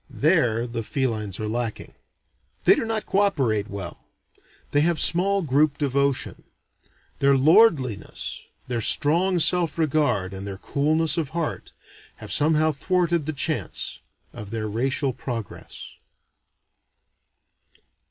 There 0.09 0.65
the 0.65 0.81
felines 0.81 1.39
are 1.39 1.47
lacking. 1.47 1.93
They 2.63 2.73
do 2.73 2.85
not 2.85 3.05
co 3.05 3.19
operate 3.19 3.67
well; 3.69 4.07
they 4.71 4.81
have 4.81 4.99
small 4.99 5.43
group 5.43 5.77
devotion. 5.77 6.45
Their 7.19 7.35
lordliness, 7.37 8.47
their 8.67 8.81
strong 8.81 9.37
self 9.37 9.77
regard, 9.77 10.33
and 10.33 10.47
their 10.47 10.57
coolness 10.57 11.19
of 11.19 11.29
heart, 11.37 11.71
have 12.15 12.31
somehow 12.31 12.71
thwarted 12.71 13.27
the 13.27 13.31
chance 13.33 13.99
of 14.33 14.49
their 14.49 14.67
racial 14.67 15.13
progress. 15.13 15.91